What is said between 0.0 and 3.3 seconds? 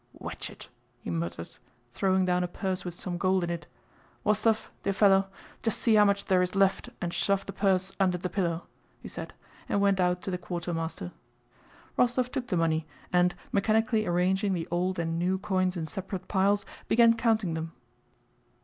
"Wetched!" he muttered, throwing down a purse with some